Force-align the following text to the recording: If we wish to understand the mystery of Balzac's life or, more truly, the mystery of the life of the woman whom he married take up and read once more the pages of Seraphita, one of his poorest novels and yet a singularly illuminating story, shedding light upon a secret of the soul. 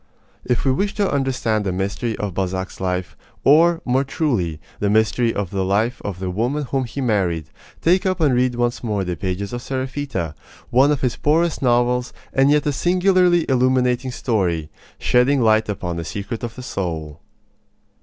If 0.43 0.65
we 0.65 0.71
wish 0.71 0.95
to 0.95 1.11
understand 1.13 1.63
the 1.63 1.71
mystery 1.71 2.17
of 2.17 2.33
Balzac's 2.33 2.79
life 2.81 3.15
or, 3.43 3.81
more 3.85 4.03
truly, 4.03 4.59
the 4.79 4.89
mystery 4.89 5.31
of 5.31 5.51
the 5.51 5.63
life 5.63 6.01
of 6.03 6.17
the 6.17 6.31
woman 6.31 6.63
whom 6.63 6.85
he 6.85 7.01
married 7.01 7.51
take 7.81 8.03
up 8.07 8.19
and 8.19 8.33
read 8.33 8.55
once 8.55 8.83
more 8.83 9.03
the 9.03 9.15
pages 9.15 9.53
of 9.53 9.61
Seraphita, 9.61 10.33
one 10.71 10.91
of 10.91 11.01
his 11.01 11.17
poorest 11.17 11.61
novels 11.61 12.13
and 12.33 12.49
yet 12.49 12.65
a 12.65 12.71
singularly 12.73 13.45
illuminating 13.47 14.09
story, 14.09 14.71
shedding 14.97 15.39
light 15.39 15.69
upon 15.69 15.99
a 15.99 16.03
secret 16.03 16.43
of 16.43 16.55
the 16.55 16.63
soul. 16.63 17.21